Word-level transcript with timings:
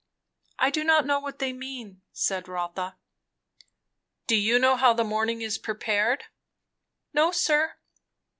"I 0.57 0.71
do 0.71 0.83
not 0.83 1.05
know 1.05 1.19
what 1.19 1.37
they 1.37 1.53
mean," 1.53 2.01
said 2.11 2.47
Rotha. 2.47 2.97
"Do 4.25 4.35
you 4.35 4.57
know 4.57 4.75
how 4.75 4.93
the 4.93 5.03
morning 5.03 5.43
is 5.43 5.59
prepared?" 5.59 6.23
"No, 7.13 7.31
sir." 7.31 7.75